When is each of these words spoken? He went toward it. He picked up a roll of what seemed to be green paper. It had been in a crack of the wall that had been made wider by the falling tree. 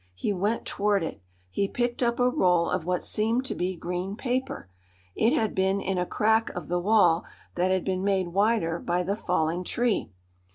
He 0.15 0.33
went 0.33 0.65
toward 0.65 1.03
it. 1.03 1.21
He 1.51 1.67
picked 1.67 2.01
up 2.01 2.19
a 2.19 2.27
roll 2.27 2.71
of 2.71 2.85
what 2.87 3.03
seemed 3.03 3.45
to 3.45 3.53
be 3.53 3.75
green 3.77 4.15
paper. 4.15 4.67
It 5.13 5.31
had 5.31 5.53
been 5.53 5.79
in 5.79 5.99
a 5.99 6.07
crack 6.07 6.49
of 6.55 6.69
the 6.69 6.79
wall 6.79 7.23
that 7.53 7.69
had 7.69 7.85
been 7.85 8.03
made 8.03 8.29
wider 8.29 8.79
by 8.79 9.03
the 9.03 9.15
falling 9.15 9.63
tree. 9.63 10.09